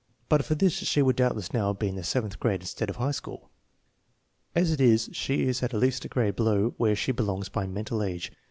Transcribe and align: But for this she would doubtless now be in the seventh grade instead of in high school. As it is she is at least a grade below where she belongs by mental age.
But 0.29 0.43
for 0.43 0.55
this 0.55 0.73
she 0.73 1.03
would 1.03 1.15
doubtless 1.15 1.53
now 1.53 1.73
be 1.73 1.87
in 1.87 1.93
the 1.95 2.03
seventh 2.03 2.39
grade 2.39 2.61
instead 2.61 2.89
of 2.89 2.95
in 2.95 3.03
high 3.03 3.11
school. 3.11 3.51
As 4.55 4.71
it 4.71 4.81
is 4.81 5.11
she 5.13 5.43
is 5.43 5.61
at 5.61 5.73
least 5.73 6.05
a 6.05 6.07
grade 6.09 6.35
below 6.35 6.73
where 6.77 6.95
she 6.95 7.11
belongs 7.11 7.49
by 7.49 7.67
mental 7.67 8.01
age. 8.01 8.31